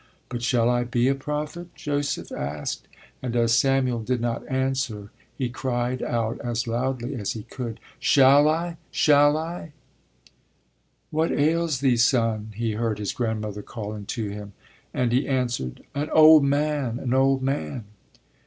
But 0.29 0.41
shall 0.41 0.67
I 0.67 0.83
be 0.83 1.07
a 1.09 1.13
prophet? 1.13 1.75
Joseph 1.75 2.31
asked, 2.31 2.87
and 3.21 3.35
as 3.35 3.53
Samuel 3.53 3.99
did 4.01 4.19
not 4.19 4.41
answer 4.49 5.11
he 5.37 5.47
cried 5.47 6.01
out 6.01 6.39
as 6.39 6.65
loudly 6.67 7.13
as 7.13 7.33
he 7.33 7.43
could: 7.43 7.79
shall 7.99 8.49
I? 8.49 8.77
shall 8.89 9.37
I? 9.37 9.73
What 11.11 11.31
ails 11.31 11.81
thee, 11.81 11.97
Son? 11.97 12.51
he 12.55 12.71
heard 12.71 12.97
his 12.97 13.13
grandmother 13.13 13.61
calling 13.61 14.07
to 14.07 14.29
him, 14.29 14.53
and 14.91 15.11
he 15.11 15.27
answered: 15.27 15.83
an 15.93 16.09
old 16.09 16.43
man, 16.45 16.97
an 16.97 17.13
old 17.13 17.43
man. 17.43 17.85